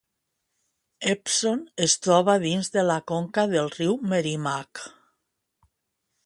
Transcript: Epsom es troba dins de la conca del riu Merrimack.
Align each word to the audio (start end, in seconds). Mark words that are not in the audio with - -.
Epsom 1.11 1.61
es 1.87 1.95
troba 2.07 2.35
dins 2.45 2.71
de 2.77 2.85
la 2.93 2.97
conca 3.13 3.45
del 3.53 3.69
riu 3.77 3.95
Merrimack. 4.15 4.83